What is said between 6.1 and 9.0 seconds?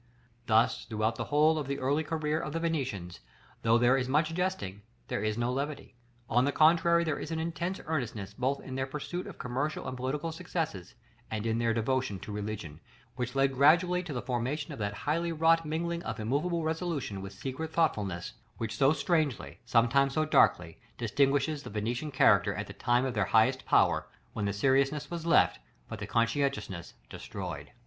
on the contrary there is an intense earnestness both in their